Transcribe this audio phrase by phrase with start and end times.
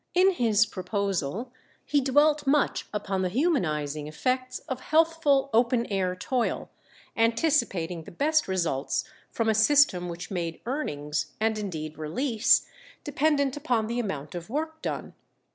[0.15, 1.51] In his proposal
[1.85, 6.71] he dwelt much upon the humanizing effects of healthful open air toil,
[7.15, 12.65] anticipating the best results from a system which made earnings, and indeed release,
[13.03, 15.13] dependent upon the amount of work done.